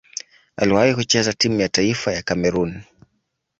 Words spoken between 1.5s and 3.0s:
ya taifa ya Kamerun.